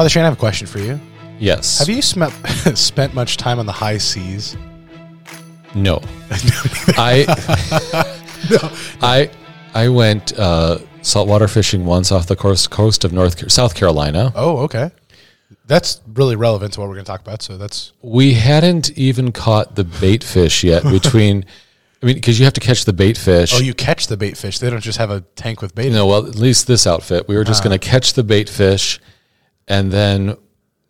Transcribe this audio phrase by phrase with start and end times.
[0.00, 0.98] Father Shane, I have a question for you.
[1.38, 1.78] Yes.
[1.78, 2.24] Have you sm-
[2.74, 4.56] spent much time on the high seas?
[5.74, 6.00] No.
[6.96, 7.26] I
[8.50, 8.72] no.
[9.02, 9.30] I
[9.74, 14.32] I went uh, saltwater fishing once off the coast coast of North South Carolina.
[14.34, 14.90] Oh, okay.
[15.66, 17.42] That's really relevant to what we're going to talk about.
[17.42, 21.44] So that's We hadn't even caught the bait fish yet between
[22.02, 23.52] I mean because you have to catch the bait fish.
[23.54, 24.60] oh, you catch the bait fish.
[24.60, 25.92] They don't just have a tank with bait.
[25.92, 27.28] no, well, at least this outfit.
[27.28, 28.98] We were just going to catch the bait fish
[29.68, 30.36] and then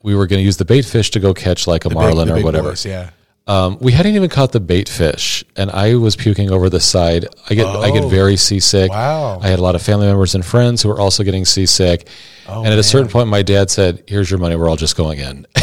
[0.02, 1.88] we were going to use the bait fish to go catch like a.
[1.88, 2.70] The big- marlin the or big whatever.
[2.70, 3.10] boys, yeah.
[3.46, 7.26] Um, we hadn't even caught the bait fish, and I was puking over the side.
[7.48, 8.08] I get I get Oh.
[8.08, 8.90] very seasick.
[8.92, 9.40] Wow.
[9.42, 12.06] I had a lot of family members and friends who were also getting seasick.
[12.46, 14.54] Oh, and at a certain point, my dad said, "Here's your money.
[14.54, 15.46] We're all just going in."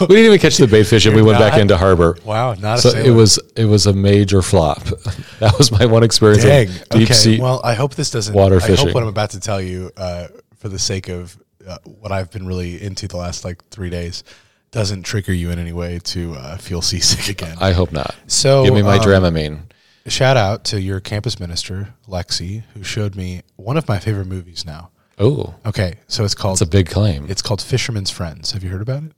[0.00, 2.18] we didn't even catch the bait fish, and we went back into harbor.
[2.24, 4.82] Wow, not So it was it was a major flop.
[5.40, 6.66] That was my one experience Dang.
[6.90, 7.14] deep okay.
[7.14, 7.40] sea.
[7.40, 8.32] Well, I hope this doesn't.
[8.34, 8.86] water I fishing.
[8.86, 12.30] hope what I'm about to tell you, uh, for the sake of uh, what I've
[12.30, 14.24] been really into the last like three days,
[14.70, 17.56] doesn't trigger you in any way to uh, feel seasick again.
[17.60, 18.14] I hope not.
[18.26, 19.60] so Give me my um, Dramamine.
[20.06, 24.64] Shout out to your campus minister, Lexi, who showed me one of my favorite movies
[24.66, 24.90] now.
[25.18, 27.26] Oh, Okay, so it's called it's a big claim.
[27.30, 28.50] it's called Fisherman's Friends.
[28.52, 29.12] Have you heard about it?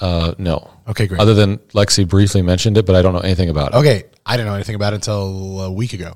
[0.00, 0.70] Uh, no.
[0.88, 1.20] Okay, great.
[1.20, 3.76] Other than Lexi briefly mentioned it, but I don't know anything about it.
[3.78, 6.14] okay, I didn't know anything about it until a week ago.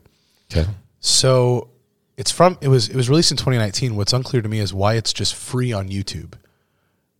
[0.50, 0.66] Okay.
[1.00, 1.68] So
[2.16, 3.96] it's from it was it was released in 2019.
[3.96, 6.34] What's unclear to me is why it's just free on YouTube.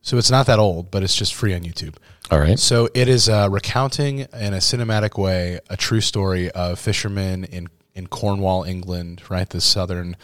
[0.03, 1.97] So it's not that old, but it's just free on YouTube.
[2.31, 2.59] All right.
[2.59, 7.69] So it is uh, recounting in a cinematic way a true story of fishermen in
[7.95, 10.17] in Cornwall, England, right, the southern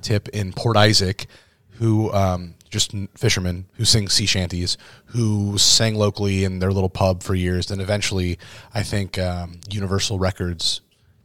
[0.00, 1.26] tip in Port Isaac,
[1.72, 7.22] who um, just fishermen who sing sea shanties, who sang locally in their little pub
[7.22, 7.66] for years.
[7.66, 8.38] Then eventually,
[8.74, 10.80] I think um, Universal Records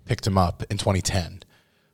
[0.05, 1.43] picked him up in 2010.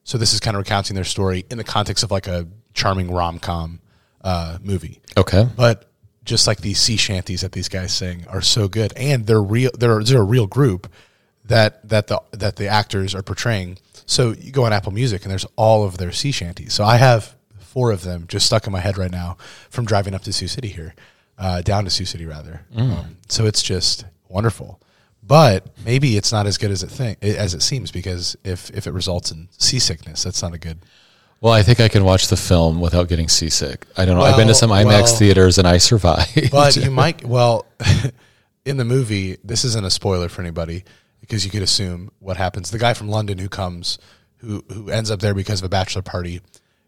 [0.08, 3.12] So this is kind of recounting their story in the context of like a charming
[3.12, 3.82] rom com
[4.24, 5.48] uh, movie Okay.
[5.56, 5.90] but
[6.24, 9.70] just like these sea shanties that these guys sing are so good, and they're real.
[9.78, 10.88] They're they're a real group
[11.46, 13.78] that that the that the actors are portraying.
[14.06, 16.74] So you go on Apple Music, and there's all of their sea shanties.
[16.74, 19.38] So I have four of them just stuck in my head right now
[19.70, 20.96] from driving up to Sioux City here,
[21.38, 22.62] uh, down to Sioux City rather.
[22.76, 24.82] Um, so it's just wonderful.
[25.28, 28.88] But maybe it's not as good as it think as it seems because if if
[28.88, 30.80] it results in seasickness, that's not a good.
[31.42, 33.86] Well, I think I can watch the film without getting seasick.
[33.96, 34.24] I don't know.
[34.24, 36.50] I've been to some IMAX well- theaters and I survived.
[36.52, 37.66] But you might well
[38.66, 39.38] in the movie.
[39.44, 40.84] This isn't a spoiler for anybody
[41.20, 42.72] because you could assume what happens.
[42.72, 44.00] The guy from London who comes,
[44.38, 46.42] who who ends up there because of a bachelor party,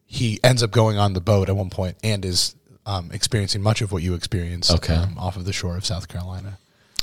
[0.05, 3.81] he ends up going on the boat at one point and is um, experiencing much
[3.81, 4.95] of what you experienced Okay.
[4.95, 6.57] um, off of the shore of South Carolina.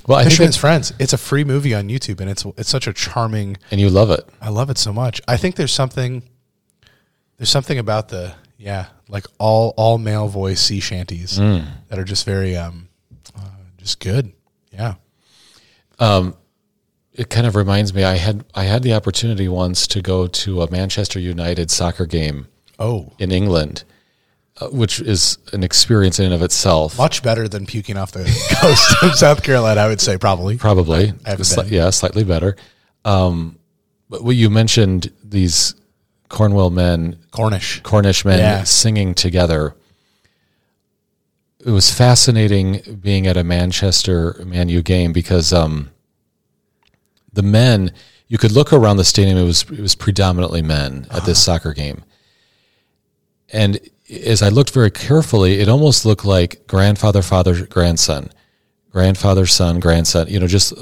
[0.07, 0.93] Well, I think Fisherman's it's, Friends.
[0.99, 3.57] It's a free movie on YouTube, and it's it's such a charming.
[3.71, 4.29] and you love it.
[4.41, 5.21] I love it so much.
[5.29, 6.23] I think there's something.
[7.39, 11.67] There's something about the yeah, like all all male voice sea shanties Mm.
[11.89, 12.89] that are just very um,
[13.37, 13.41] uh,
[13.77, 14.33] just good.
[14.73, 14.95] Yeah.
[15.99, 16.35] Um,
[17.13, 18.05] It kind of reminds me.
[18.05, 22.47] I had I had the opportunity once to go to a Manchester United soccer game
[22.79, 23.85] Oh, in England,
[24.61, 26.97] uh, which is an experience in and of itself.
[26.99, 28.25] much better than puking off the
[28.61, 29.81] coast of South Carolina.
[29.81, 30.57] I would say probably.
[30.57, 32.57] Probably, Sli- yeah, slightly better.
[33.05, 33.59] Um,
[34.09, 35.75] but what you mentioned these
[36.29, 37.81] Cornwall men Cornish.
[37.83, 38.65] Cornish men Yeah.
[38.65, 39.75] singing together.
[41.65, 45.91] It was fascinating being at a Manchester Man U game because um,
[47.33, 47.93] the men
[48.29, 49.37] you could look around the stadium.
[49.37, 52.05] It was it was predominantly men at this soccer game,
[53.53, 53.79] and
[54.11, 58.31] as I looked very carefully, it almost looked like grandfather, father, grandson,
[58.91, 60.29] grandfather, son, grandson.
[60.29, 60.73] You know, just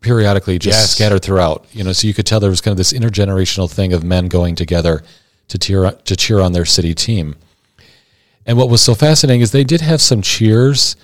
[0.00, 0.90] periodically, just Yes.
[0.90, 1.66] scattered throughout.
[1.72, 4.28] You know, so you could tell there was kind of this intergenerational thing of men
[4.28, 5.02] going together
[5.48, 7.36] to cheer to cheer on their city team.
[8.46, 10.96] And what was so fascinating is they did have some cheers,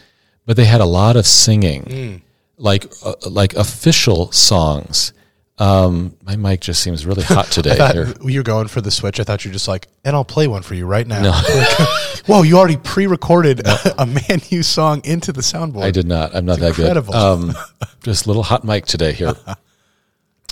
[0.46, 2.22] but they had a lot of singing,
[2.56, 5.12] like uh, like official songs.
[5.58, 7.72] Um, my mic just seems really hot today.
[7.72, 9.20] I thought you were going for the switch.
[9.20, 11.22] I thought you were just like, and I'll play one for you right now.
[11.22, 11.32] No.
[12.26, 15.84] Whoa, you already pre-recorded a, a Man U song into the soundboard.
[15.84, 16.34] I did not.
[16.34, 17.12] I'm not that incredible.
[17.12, 17.18] good.
[17.18, 17.54] Um,
[18.02, 19.34] just a little hot mic today here.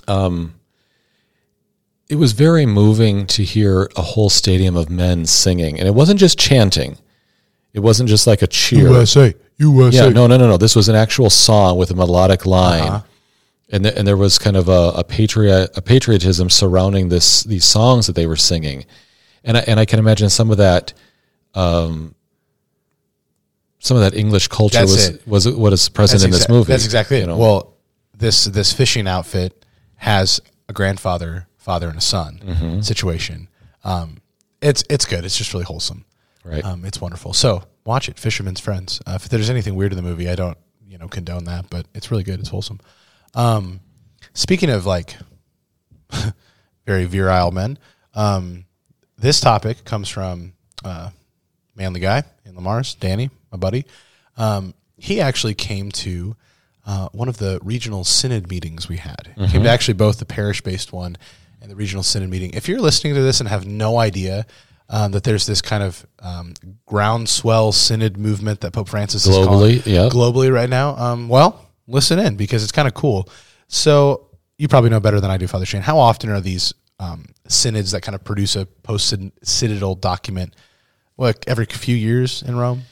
[0.09, 0.55] Um,
[2.09, 6.21] it was very moving to hear a whole stadium of men singing, and it wasn't
[6.21, 6.99] just chanting.
[7.73, 8.89] It wasn't just like a cheer.
[8.89, 10.05] USA, USA.
[10.05, 10.57] Yeah, no, no, no, no.
[10.57, 13.03] This was an actual song with a melodic line,
[13.70, 17.64] and th- and there was kind of a, a patriot a patriotism surrounding this these
[17.64, 18.84] songs that they were singing,
[19.43, 20.93] and I, and I can imagine some of that,
[21.55, 22.14] um,
[23.78, 25.26] some of that English culture That's was it.
[25.26, 26.72] was what is present in this exact- movie.
[26.72, 27.26] That's exactly you it.
[27.26, 27.37] know?
[27.38, 27.75] Well,
[28.16, 29.64] this this fishing outfit
[29.96, 32.81] has a grandfather, father, and a son Mm-hmm.
[32.81, 33.49] situation.
[33.84, 34.19] Um,
[34.62, 35.25] it's it's good.
[35.25, 36.05] It's just really wholesome.
[36.44, 36.64] right.
[36.64, 37.32] Um, it's wonderful.
[37.34, 39.00] So watch it, Fisherman's Friends.
[39.06, 40.56] Uh, if there's anything weird in the movie, I don't
[40.88, 42.40] you know condone that, but it's really good.
[42.40, 42.81] It's wholesome.
[43.35, 43.81] Um,
[44.33, 45.17] speaking of like
[46.87, 47.79] very virile men,
[48.15, 48.65] um,
[49.19, 50.53] this topic comes from
[50.85, 51.11] uh,
[51.75, 53.87] manly guy in Le Mars, Danny, my buddy.
[54.37, 56.37] Um, he actually came to
[56.87, 59.33] uh, one of the regional synod meetings we had.
[59.37, 61.17] He Came to actually both the parish-based one
[61.63, 62.51] and the regional synod meeting.
[62.53, 64.47] If you're listening to this and have no idea
[64.91, 66.55] um, that there's this kind of um,
[66.87, 70.13] groundswell synod movement that Pope Francis is Globally, yep.
[70.13, 73.29] globally right now, um, well, listen in because it's kind of cool.
[73.69, 74.29] So
[74.59, 75.83] you probably know better than I do, Father Shane.
[75.83, 80.55] How often are these um, synods that kind of produce a post-synodal document?
[81.17, 82.83] Like every few years in Rome?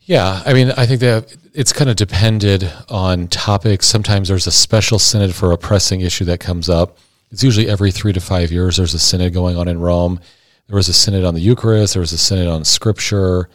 [0.00, 3.86] Yeah, I mean, I think that it's kind of depended on topics.
[3.86, 6.98] Sometimes there's a special synod for a pressing issue that comes up.
[7.30, 8.76] It's usually every three to five years.
[8.76, 10.18] There's a synod going on in Rome.
[10.66, 11.94] There was a synod on the Eucharist.
[11.94, 13.48] There was a synod on Scripture.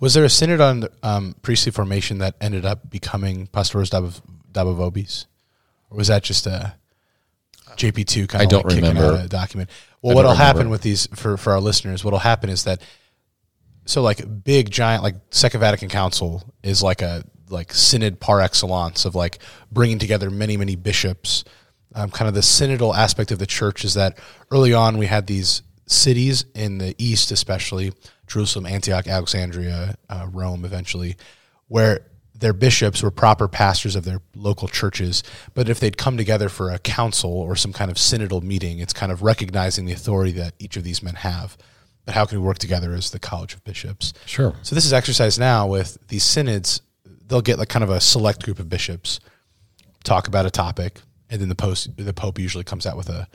[0.00, 4.14] Was there a synod on um, priestly formation that ended up becoming Pastores Dab-
[4.52, 5.26] Dabo Vobis?
[5.90, 6.74] Or was that just a
[7.76, 9.18] JP2 kind I of don't like kicking remember.
[9.18, 9.70] out a document?
[10.02, 12.82] Well, what'll happen with these, for, for our listeners, what'll happen is that,
[13.84, 19.04] so like big, giant, like Second Vatican Council is like a, like synod par excellence
[19.04, 19.38] of like
[19.72, 21.44] bringing together many, many bishops.
[21.94, 24.18] Um, kind of the synodal aspect of the church is that
[24.50, 27.92] early on we had these cities in the east, especially
[28.28, 31.16] Jerusalem, Antioch, Alexandria, uh, Rome, eventually,
[31.68, 32.00] where
[32.34, 35.22] their bishops were proper pastors of their local churches.
[35.54, 38.92] But if they'd come together for a council or some kind of synodal meeting, it's
[38.92, 41.56] kind of recognizing the authority that each of these men have.
[42.04, 44.14] But how can we work together as the College of Bishops?
[44.24, 44.54] Sure.
[44.62, 46.80] So this is exercised now with these synods.
[47.26, 49.20] They'll get like kind of a select group of bishops,
[50.04, 53.28] talk about a topic, and then the post the Pope usually comes out with a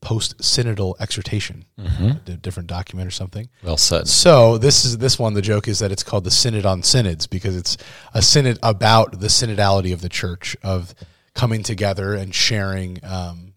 [0.00, 3.48] post synodal exhortation, a di- different document or something.
[3.62, 4.06] Well said.
[4.08, 5.34] So this is this one.
[5.34, 7.76] The joke is that it's called the Synod on Synods because it's
[8.14, 10.94] a synod about the synodality of the church of
[11.34, 13.54] coming together and sharing um,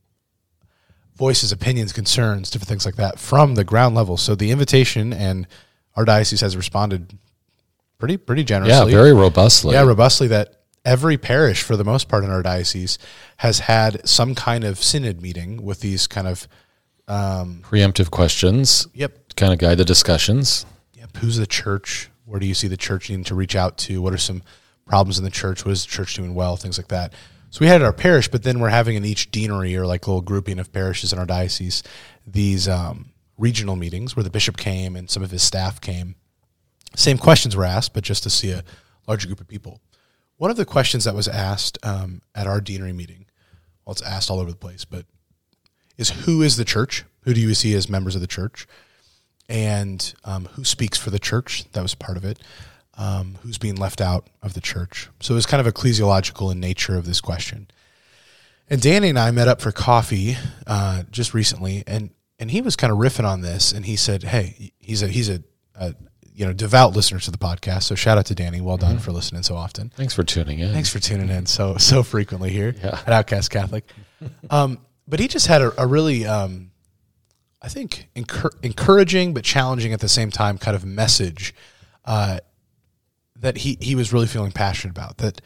[1.15, 4.17] voices, opinions, concerns, different things like that from the ground level.
[4.17, 5.47] So the invitation and
[5.95, 7.17] our diocese has responded
[7.99, 8.91] pretty pretty generously.
[8.91, 9.73] Yeah, very robustly.
[9.73, 10.27] yeah, robustly.
[10.29, 10.58] That
[10.89, 12.97] every parish, for the most part, in our diocese,
[13.37, 16.47] has had some kind of synod meeting with these kind of
[17.63, 20.65] Preemptive questions yep kind of guide the discussions.
[20.93, 21.17] Yep.
[21.17, 22.09] Who's the church?
[22.25, 24.01] Where do you see the church needing to reach out to?
[24.01, 24.43] What are some
[24.85, 25.65] problems in the church?
[25.65, 26.55] What is the church doing well?
[26.55, 27.13] Things like that.
[27.51, 30.21] So we had our parish, but then we're having in each deanery or like little
[30.21, 31.81] grouping of parishes in our diocese
[32.27, 36.15] these um, regional meetings where the bishop came and some of his staff came.
[36.95, 38.63] Same questions were asked, but just to see a
[39.07, 39.81] larger group of people.
[40.39, 43.27] One of the questions that was asked um, at our deanery meeting,
[43.85, 45.05] well, it's asked all over the place, but
[45.95, 47.05] is who is the church?
[47.21, 48.65] Who do you see as members of the church?
[49.49, 51.69] and um, who speaks for the church.
[51.71, 52.39] That was part of it.
[52.93, 55.09] Um, who's being left out of the church.
[55.21, 57.69] So it was kind of ecclesiological in nature of this question.
[58.69, 60.35] And Danny and I met up for coffee
[60.67, 64.23] uh, just recently, and and he was kind of riffing on this, and he said,
[64.23, 65.41] "Hey, he's a he's a,
[65.75, 65.95] a
[66.39, 67.83] you know devout listener to the podcast.
[67.83, 68.61] So shout out to Danny.
[68.61, 69.89] Well done for listening so often.
[69.89, 70.71] Thanks for tuning in.
[70.71, 72.97] Thanks for tuning in so so frequently here Yeah.
[73.05, 73.83] at Outcast Catholic.
[74.49, 76.71] Um, but he just had a, a really, um,
[77.61, 81.53] I think, encour- encouraging but challenging at the same time kind of message
[82.03, 82.39] uh,
[83.37, 85.17] that he he was really feeling passionate about.
[85.19, 85.39] That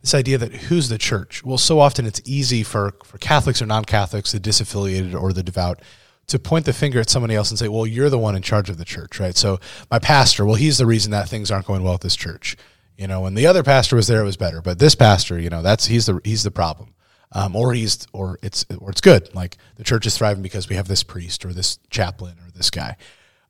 [0.00, 1.44] this idea that who's the church?
[1.44, 5.42] Well, so often it's easy for for Catholics or non Catholics, the disaffiliated or the
[5.42, 5.80] devout.
[6.28, 8.70] To point the finger at somebody else and say, "Well, you're the one in charge
[8.70, 11.82] of the church, right?" So my pastor, well, he's the reason that things aren't going
[11.82, 12.56] well at this church
[12.96, 14.62] you know when the other pastor was there it was better.
[14.62, 16.90] But this pastor you know that's he's the he's the problem.
[17.36, 19.34] Um, or he's or it's or it's good.
[19.34, 22.70] Like the church is thriving because we have this priest or this chaplain or this
[22.70, 22.96] guy.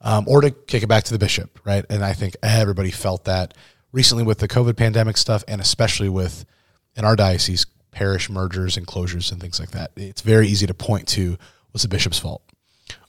[0.00, 1.84] Um, or to kick it back to the bishop right?
[1.88, 3.54] And i think everybody felt that
[3.90, 6.44] recently with the covid pandemic stuff and especially with
[6.94, 9.92] in our diocese parish mergers and closures and things like that.
[9.96, 11.38] It's very easy to point to
[11.72, 12.42] was the bishop's fault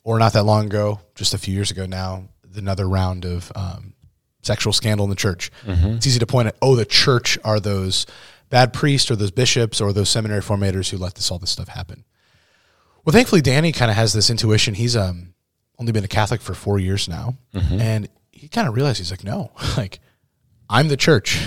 [0.05, 3.93] or not that long ago just a few years ago now another round of um,
[4.41, 5.51] sexual scandal in the church.
[5.95, 8.05] It's easy to point at, oh, the church are those
[8.49, 11.67] bad priests or those bishops or those seminary formators who let this all this stuff
[11.67, 12.05] happen.
[13.03, 14.73] Well, thankfully, Danny kind of has this intuition.
[14.73, 15.33] He's um
[15.77, 17.35] only been a Catholic for four years now,
[17.81, 19.99] and he kind of realized he's like, no, like
[20.69, 21.39] I'm the church,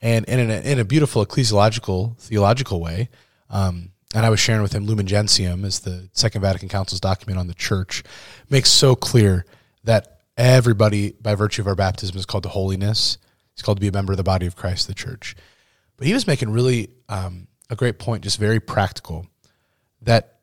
[0.00, 3.08] and, and in a, in a beautiful ecclesiological theological way.
[3.50, 7.38] Um, and I was sharing with him Lumen Gentium is the Second Vatican Council's document
[7.38, 8.02] on the church,
[8.48, 9.44] makes so clear
[9.84, 13.18] that everybody, by virtue of our baptism, is called to holiness.
[13.52, 15.36] It's called to be a member of the body of Christ, the church.
[15.96, 19.26] But he was making really um, a great point, just very practical,
[20.02, 20.38] that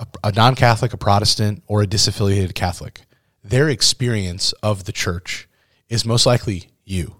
[0.00, 3.02] a, a non Catholic, a Protestant, or a disaffiliated Catholic,
[3.42, 5.48] their experience of the church
[5.88, 7.14] is most likely you.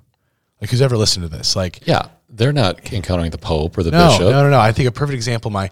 [0.60, 1.54] Like, who's ever listened to this?
[1.54, 4.22] Like, Yeah, they're not encountering the Pope or the no, bishop.
[4.22, 4.58] no, no, no.
[4.58, 5.50] I think a perfect example.
[5.50, 5.70] My, I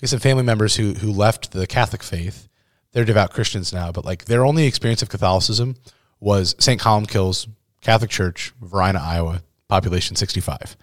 [0.00, 2.48] got some family members who who left the Catholic faith.
[2.92, 5.76] They're devout Christians now, but like their only experience of Catholicism
[6.20, 6.80] was St.
[6.80, 7.48] Columbkille's
[7.80, 10.76] Catholic Church, Varina, Iowa, population sixty five.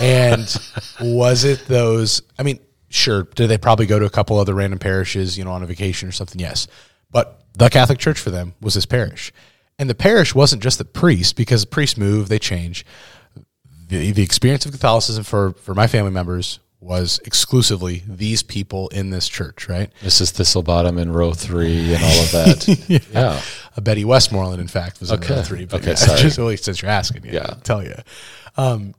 [0.00, 0.56] And
[1.00, 2.22] was it those?
[2.38, 3.24] I mean, sure.
[3.24, 6.08] Did they probably go to a couple other random parishes, you know, on a vacation
[6.08, 6.40] or something?
[6.40, 6.68] Yes,
[7.10, 9.32] but the Catholic Church for them was this parish,
[9.78, 12.84] and the parish wasn't just the priest because priests move, they change
[13.88, 19.10] the, the experience of Catholicism for, for my family members was exclusively these people in
[19.10, 19.90] this church, right?
[20.02, 20.32] Mrs.
[20.32, 23.04] Thistlebottom in row three and all of that.
[23.12, 23.40] yeah.
[23.76, 25.64] Uh, Betty Westmoreland, in fact, was in row three.
[25.64, 25.94] But Okay, yeah,
[26.28, 26.50] sorry.
[26.52, 27.46] just since you're asking, yeah, Yeah.
[27.48, 27.94] I'll tell you.
[28.56, 28.94] Um,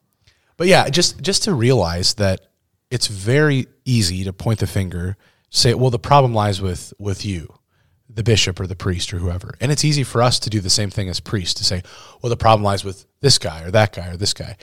[0.58, 2.42] but yeah, just just to realize that
[2.90, 5.16] it's very easy to point the finger,
[5.50, 7.54] say, well, the problem lies with with you,
[8.10, 10.70] the bishop or the priest or whoever, and it's easy for us to do the
[10.70, 11.84] same thing as priests to say,
[12.22, 14.58] well, the problem lies with this guy or that guy or this guy.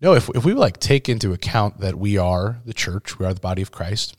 [0.00, 3.32] No, if if we like take into account that we are the church, we are
[3.32, 4.16] the body of Christ,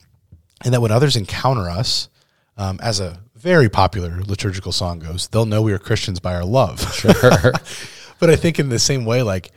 [0.64, 2.10] and that when others encounter us,
[2.58, 6.46] um, as a very popular liturgical song goes, they'll know we are Christians by our
[6.46, 6.82] love.
[6.94, 7.14] Sure.
[8.20, 9.52] but I think in the same way, like,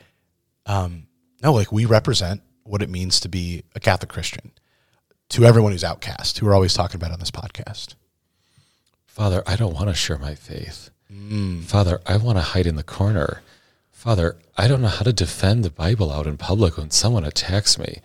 [0.67, 1.07] um,
[1.43, 4.53] no, like we represent what it means to be a Catholic Christian
[5.31, 7.95] to everyone who's outcast, who we're always talking about on this podcast.
[9.07, 10.91] Father, I don't want to share my faith.
[11.63, 13.43] Father, I want to hide in the corner.
[14.01, 17.79] Father, I don't know how to defend the Bible out in public when someone attacks
[17.79, 18.01] me.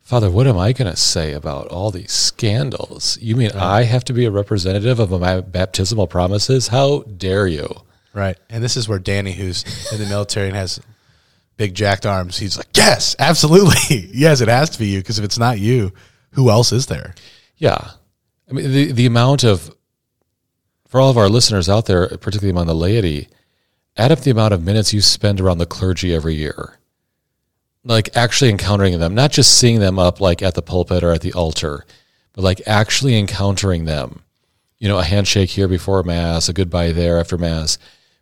[0.00, 3.16] Father, what am I going to say about all these scandals?
[3.22, 6.66] You mean I have to be a representative of my baptismal promises?
[6.66, 7.72] How dare you?
[8.12, 8.36] Right.
[8.50, 10.80] And this is where Danny, who's in the military and has
[11.56, 14.08] big jacked arms, he's like, yes, absolutely.
[14.12, 14.98] yes, it has to be you.
[14.98, 15.92] Because if it's not you,
[16.32, 17.14] who else is there?
[17.58, 17.92] Yeah.
[18.50, 19.72] I mean, the, the amount of,
[20.88, 23.28] for all of our listeners out there, particularly among the laity,
[23.98, 26.78] add up the amount of minutes you spend around the clergy every year.
[27.84, 31.20] Like actually encountering them, not just seeing them up like at the pulpit or at
[31.20, 31.84] the altar,
[32.32, 34.22] but like actually encountering them.
[34.78, 37.78] You know, a handshake here before Mass, a goodbye there after Mass,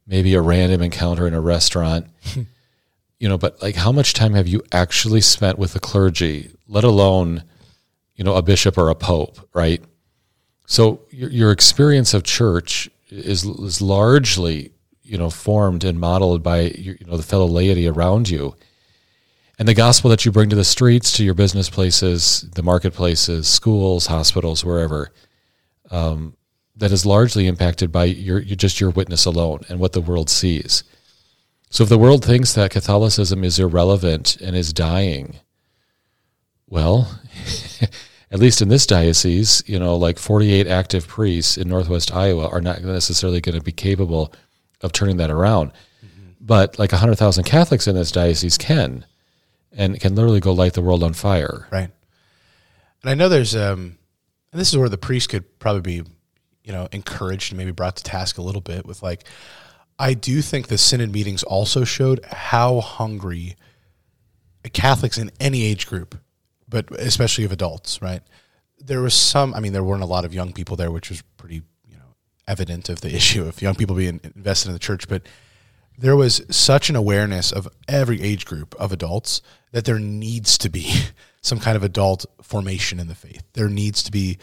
[0.06, 2.06] maybe a random encounter in a restaurant.
[3.18, 6.84] you know, but like how much time have you actually spent with the clergy, let
[6.84, 7.44] alone,
[8.14, 9.82] you know, a bishop or a pope, right?
[10.66, 14.72] So your, your experience of church is, is largely,
[15.06, 18.54] you know, formed and modeled by you know the fellow laity around you,
[19.58, 23.48] and the gospel that you bring to the streets, to your business places, the marketplaces,
[23.48, 25.10] schools, hospitals, wherever.
[25.90, 26.36] Um,
[26.76, 30.28] that is largely impacted by your, your just your witness alone and what the world
[30.28, 30.84] sees.
[31.70, 35.36] So if the world thinks that Catholicism is irrelevant and is dying,
[36.68, 37.20] well,
[38.30, 42.60] at least in this diocese, you know, like 48 active priests in Northwest Iowa are
[42.60, 44.32] not necessarily going to be capable
[44.82, 45.72] of turning that around.
[46.40, 49.04] But like 100,000 Catholics in this diocese can,
[49.72, 51.66] and can literally go light the world on fire.
[51.70, 51.90] Right.
[53.02, 53.98] And I know there's, um,
[54.52, 56.10] and this is where the priest could probably be,
[56.64, 59.24] you know, encouraged and maybe brought to task a little bit with like,
[59.98, 63.56] I do think the synod meetings also showed how hungry
[64.72, 66.18] Catholics in any age group,
[66.68, 68.22] but especially of adults, right?
[68.78, 71.22] There was some, I mean, there weren't a lot of young people there, which was
[71.36, 71.62] pretty,
[72.46, 75.22] evident of the issue of young people being invested in the church, but
[75.98, 79.40] there was such an awareness of every age group of adults
[79.72, 80.92] that there needs to be
[81.40, 83.42] some kind of adult formation in the faith.
[83.54, 84.38] There needs to be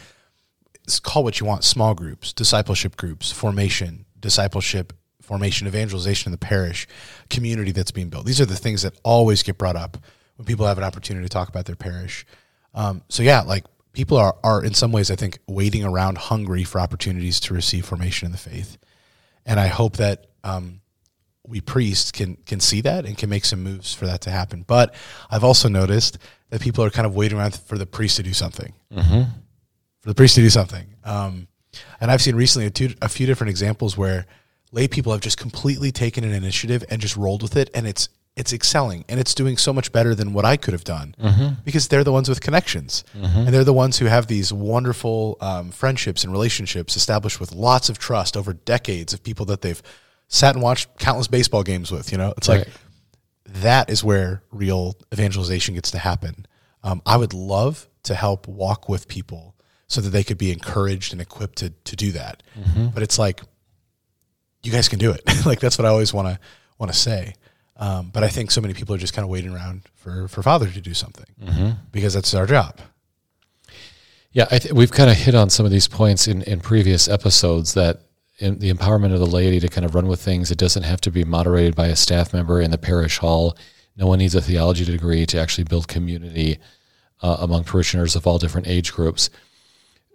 [1.01, 6.87] call what you want small groups, discipleship groups, formation, discipleship, formation, evangelization in the parish,
[7.29, 8.25] community that's being built.
[8.25, 9.97] These are the things that always get brought up
[10.35, 12.25] when people have an opportunity to talk about their parish.
[12.73, 16.63] Um, so yeah, like people are are in some ways I think waiting around hungry
[16.63, 18.77] for opportunities to receive formation in the faith.
[19.45, 20.81] And I hope that um,
[21.47, 24.63] we priests can can see that and can make some moves for that to happen.
[24.67, 24.93] But
[25.29, 26.17] I've also noticed
[26.49, 28.73] that people are kind of waiting around for the priest to do something,
[30.01, 30.85] for the priest to do something.
[31.03, 31.47] Um,
[31.99, 34.27] and I've seen recently a, two, a few different examples where
[34.71, 38.09] lay people have just completely taken an initiative and just rolled with it, and it's
[38.35, 41.13] it's excelling and it's doing so much better than what I could have done
[41.63, 45.69] because they're the ones with connections and they're the ones who have these wonderful um,
[45.71, 49.81] friendships and relationships established with lots of trust over decades of people that they've
[50.29, 52.11] sat and watched countless baseball games with.
[52.11, 52.67] You know, it's like
[53.45, 56.47] that is where real evangelization gets to happen.
[56.83, 59.55] Um, I would love to help walk with people
[59.87, 62.41] so that they could be encouraged and equipped to to do that.
[62.95, 63.41] But it's like
[64.63, 65.21] you guys can do it.
[65.45, 66.39] like that's what I always want to
[66.79, 67.35] want to say.
[67.75, 70.43] Um, but I think so many people are just kind of waiting around for for
[70.43, 71.25] Father to do something
[71.91, 72.79] because that's our job.
[74.31, 77.07] Yeah, I th- we've kind of hit on some of these points in, in previous
[77.07, 78.01] episodes that
[78.39, 80.99] in the empowerment of the laity to kind of run with things, it doesn't have
[81.01, 83.55] to be moderated by a staff member in the parish hall.
[83.95, 86.57] No one needs a theology degree to actually build community
[87.21, 89.29] uh, among parishioners of all different age groups.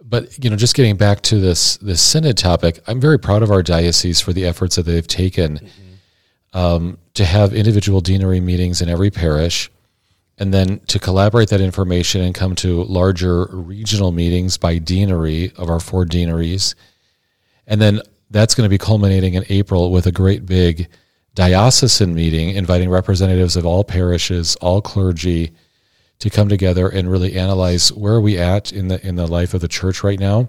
[0.02, 3.50] But you know, just getting back to this this synod topic, I'm very proud of
[3.50, 5.68] our diocese for the efforts that they've taken
[6.52, 9.70] um, to have individual deanery meetings in every parish
[10.38, 15.68] and then to collaborate that information and come to larger regional meetings by deanery of
[15.68, 16.74] our four deaneries.
[17.66, 18.00] And then
[18.30, 20.88] that's going to be culminating in April with a great big
[21.34, 25.52] diocesan meeting inviting representatives of all parishes, all clergy
[26.20, 29.54] to come together and really analyze where are we at in the in the life
[29.54, 30.48] of the church right now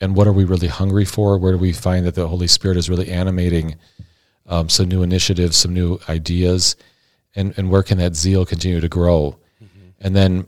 [0.00, 1.38] and what are we really hungry for?
[1.38, 3.76] Where do we find that the Holy Spirit is really animating
[4.48, 6.76] um, some new initiatives, some new ideas?
[7.36, 9.36] and, and where can that zeal continue to grow?
[10.00, 10.46] And then,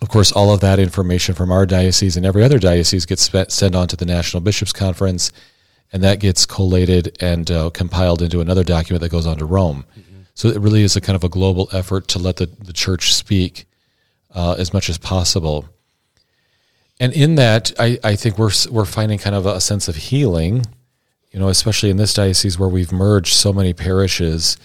[0.00, 3.50] of course, all of that information from our diocese and every other diocese gets spe-
[3.50, 5.32] sent on to the National Bishops Conference,
[5.92, 9.84] and that gets collated and uh, compiled into another document that goes on to Rome.
[10.34, 13.12] So it really is a kind of a global effort to let the, the church
[13.12, 13.66] speak
[14.32, 15.64] uh, as much as possible.
[17.00, 20.64] And in that, I, I think we're we're finding kind of a sense of healing,
[21.30, 24.56] you know, especially in this diocese where we've merged so many parishes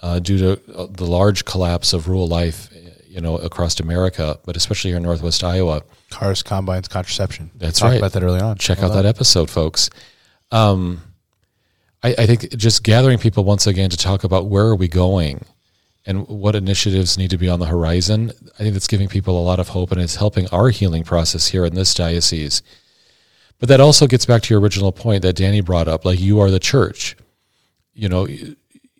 [0.00, 2.68] uh, due to uh, the large collapse of rural life,
[3.08, 5.82] you know, across America, but especially here in Northwest Iowa.
[6.10, 7.50] Cars, combines, contraception.
[7.56, 7.98] That's right.
[7.98, 8.56] about that early on.
[8.58, 9.90] Check Well out that episode, folks.
[10.50, 11.02] Um,
[12.02, 15.44] I, I think just gathering people once again to talk about where are we going
[16.06, 18.30] and what initiatives need to be on the horizon.
[18.54, 21.48] I think that's giving people a lot of hope and it's helping our healing process
[21.48, 22.62] here in this diocese.
[23.58, 26.40] But that also gets back to your original point that Danny brought up, like you
[26.40, 27.16] are the church.
[27.94, 28.26] You know,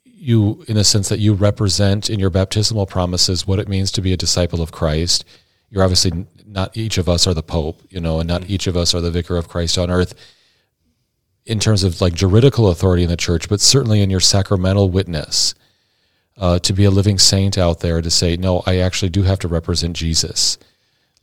[0.04, 4.00] you in the sense that you represent in your baptismal promises what it means to
[4.00, 5.24] be a disciple of Christ.
[5.70, 8.76] You're obviously not each of us are the Pope, you know, and not each of
[8.76, 10.14] us are the vicar of Christ on earth
[11.44, 15.54] in terms of like juridical authority in the church, but certainly in your sacramental witness
[16.38, 19.38] uh, to be a living saint out there to say, no, I actually do have
[19.40, 20.58] to represent Jesus.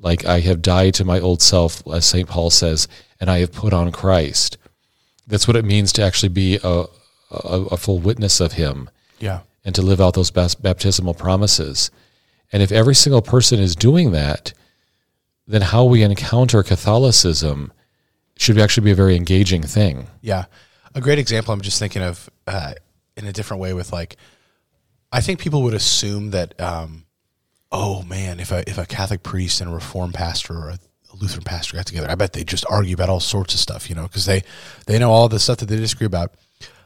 [0.02, 2.28] Like I have died to my old self, as St.
[2.28, 2.88] Paul says,
[3.20, 4.58] and I have put on Christ.
[5.28, 6.86] That's what it means to actually be a,
[7.30, 9.42] a, a full witness of Him Yeah.
[9.64, 11.92] and to live out those baptismal promises.
[12.52, 14.54] And if every single person is doing that,
[15.48, 17.72] then how we encounter Catholicism
[18.38, 20.08] should actually be a very engaging thing.
[20.22, 20.46] Yeah.
[20.96, 22.74] A great example I'm just thinking of uh,
[23.16, 24.18] in a different way with like
[25.12, 27.06] I think people would assume that um,
[27.72, 30.80] oh man, if a if a Catholic priest and a reformed pastor or a
[31.20, 33.96] Lutheran pastor got together, I bet they just argue about all sorts of stuff, you
[33.96, 34.44] know, because they
[34.88, 36.34] they know all the stuff that they disagree about.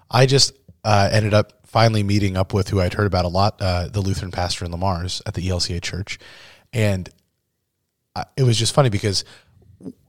[0.09, 3.61] I just uh, ended up finally meeting up with who I'd heard about a lot,
[3.61, 6.19] uh, the Lutheran pastor in Le Mars at the ELCA church,
[6.71, 7.09] and
[8.15, 9.25] I- it was just funny because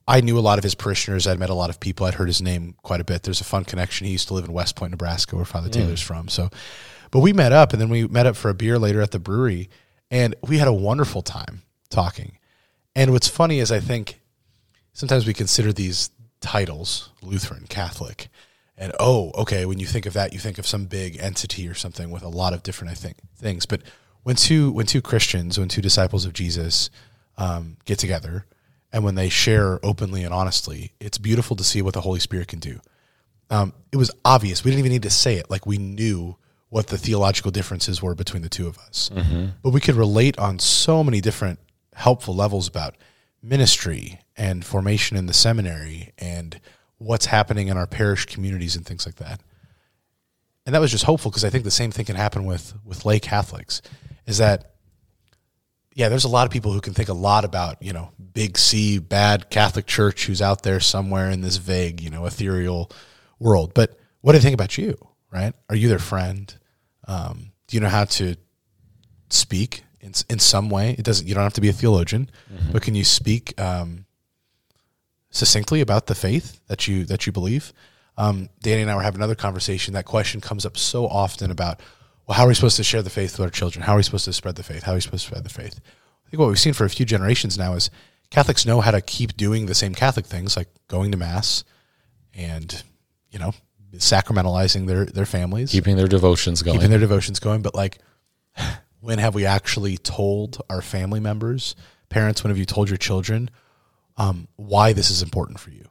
[0.06, 1.26] I knew a lot of his parishioners.
[1.26, 2.06] I'd met a lot of people.
[2.06, 3.24] I'd heard his name quite a bit.
[3.24, 4.06] There's a fun connection.
[4.06, 6.28] He used to live in West Point, Nebraska, where Father Taylor's from.
[6.28, 6.48] So,
[7.10, 9.18] but we met up, and then we met up for a beer later at the
[9.18, 9.68] brewery,
[10.10, 12.38] and we had a wonderful time talking.
[12.94, 14.20] And what's funny is I think
[14.92, 18.28] sometimes we consider these titles Lutheran, Catholic,
[18.78, 21.74] and oh, okay, when you think of that, you think of some big entity or
[21.74, 23.64] something with a lot of different, I think, things.
[23.64, 23.82] But
[24.22, 26.90] when two when two Christians, when two disciples of Jesus
[27.38, 28.44] um, get together,
[28.92, 32.48] and when they share openly and honestly, it's beautiful to see what the Holy Spirit
[32.48, 32.80] can do.
[33.50, 34.64] Um, it was obvious.
[34.64, 35.50] We didn't even need to say it.
[35.50, 36.36] Like we knew
[36.68, 39.10] what the theological differences were between the two of us.
[39.14, 39.46] Mm-hmm.
[39.62, 41.58] But we could relate on so many different
[41.94, 42.96] helpful levels about
[43.42, 46.60] ministry and formation in the seminary and
[46.98, 49.40] what's happening in our parish communities and things like that.
[50.64, 53.04] And that was just hopeful because I think the same thing can happen with with
[53.04, 53.82] lay Catholics
[54.26, 54.72] is that
[55.94, 58.58] yeah, there's a lot of people who can think a lot about, you know, big
[58.58, 62.90] C, bad Catholic Church who's out there somewhere in this vague, you know, ethereal
[63.38, 63.72] world.
[63.72, 64.98] But what do they think about you,
[65.36, 65.54] right?
[65.68, 66.54] Are you their friend?
[67.06, 68.36] Um, do you know how to
[69.28, 70.96] speak in, in some way?
[70.98, 72.30] It doesn't, you don't have to be a theologian,
[72.72, 74.06] but can you speak um,
[75.30, 77.72] succinctly about the faith that you, that you believe?
[78.16, 79.94] Um, Danny and I were having another conversation.
[79.94, 81.80] That question comes up so often about,
[82.26, 83.84] well, how are we supposed to share the faith with our children?
[83.84, 84.84] How are we supposed to spread the faith?
[84.84, 85.80] How are we supposed to spread the faith?
[86.26, 87.90] I think what we've seen for a few generations now is
[88.30, 91.62] Catholics know how to keep doing the same Catholic things like going to mass
[92.34, 92.82] and,
[93.30, 93.52] you know,
[93.98, 96.78] sacramentalizing their their families, Keeping their devotions going.
[96.78, 97.62] keeping their devotions going.
[97.62, 97.98] But like,
[99.00, 101.74] when have we actually told our family members,
[102.08, 102.42] parents?
[102.42, 103.50] When have you told your children
[104.16, 105.84] um, why this is important for you?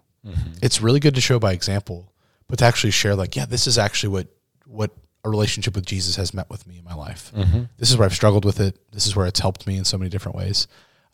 [0.61, 2.11] It's really good to show by example,
[2.47, 4.27] but to actually share, like, yeah, this is actually what
[4.65, 4.91] what
[5.23, 7.31] a relationship with Jesus has meant with me in my life.
[7.77, 8.77] This is where I've struggled with it.
[8.91, 10.67] This is where it's helped me in so many different ways.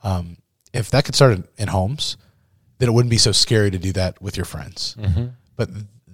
[0.04, 0.38] Um,
[0.74, 2.16] if that could start in, in homes,
[2.78, 4.96] then it wouldn't be so scary to do that with your friends.
[5.58, 5.70] But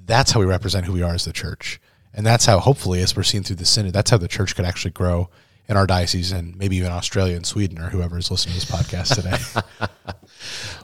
[0.07, 1.79] that's how we represent who we are as the church.
[2.13, 4.65] And that's how, hopefully, as we're seeing through the synod, that's how the church could
[4.65, 5.29] actually grow
[5.67, 8.71] in our diocese and maybe even Australia and Sweden or whoever is listening to this
[8.71, 9.87] podcast today.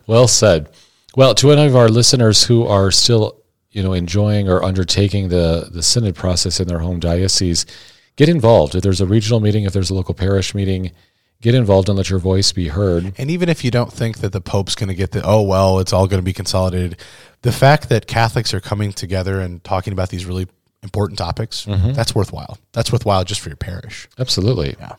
[0.07, 0.69] Well said.
[1.15, 5.69] Well, to any of our listeners who are still, you know, enjoying or undertaking the
[5.71, 7.65] the synod process in their home diocese,
[8.15, 8.75] get involved.
[8.75, 10.91] If there's a regional meeting, if there's a local parish meeting,
[11.43, 13.13] get involved and let your voice be heard.
[13.17, 15.79] and even if you don't think that the Pope's going to get the, oh, well,
[15.79, 16.97] it's all going to be consolidated,
[17.41, 20.47] the fact that Catholics are coming together and talking about these really
[20.81, 21.91] important topics, mm-hmm.
[21.91, 22.57] that's worthwhile.
[22.71, 24.07] That's worthwhile just for your parish.
[24.17, 24.75] Absolutely.
[24.79, 24.95] Yeah.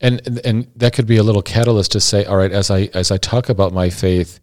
[0.00, 2.88] And, and and that could be a little catalyst to say, all right, as I
[2.94, 4.38] as I talk about my faith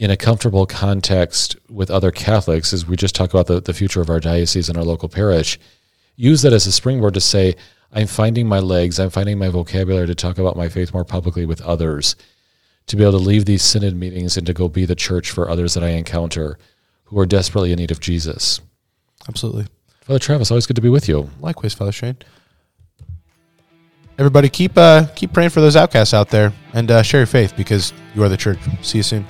[0.00, 4.00] in a comfortable context with other Catholics, as we just talk about the, the future
[4.00, 5.60] of our diocese and our local parish,
[6.16, 7.54] use that as a springboard to say,
[7.94, 11.46] I'm finding my legs, I'm finding my vocabulary to talk about my faith more publicly
[11.46, 12.16] with others,
[12.88, 15.48] to be able to leave these synod meetings and to go be the church for
[15.48, 16.58] others that I encounter
[17.04, 18.60] who are desperately in need of Jesus.
[19.28, 19.66] Absolutely.
[20.00, 21.30] Father Travis, always good to be with you.
[21.40, 22.16] Likewise, Father Shane.
[24.18, 27.56] Everybody, keep uh, keep praying for those outcasts out there, and uh, share your faith
[27.56, 28.58] because you are the church.
[28.82, 29.26] See you soon.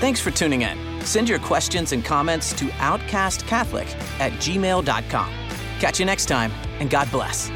[0.00, 0.85] Thanks for tuning in.
[1.06, 3.88] Send your questions and comments to outcastcatholic
[4.20, 5.32] at gmail.com.
[5.78, 7.50] Catch you next time, and God bless.